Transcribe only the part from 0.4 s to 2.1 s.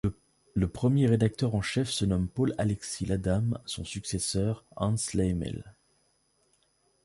Le premier rédacteur en chef se